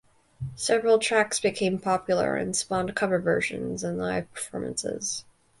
[0.55, 5.25] Several tracks became popular and spawned cover versions and live performances.